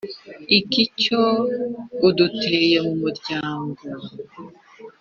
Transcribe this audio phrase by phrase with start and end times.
[0.57, 1.31] Iki cyuho
[2.07, 4.07] uduteye mu muryangooo